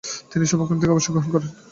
[0.31, 1.49] তিনি সর্বেক্ষণ থেকে অবসর গ্রহণ করেন।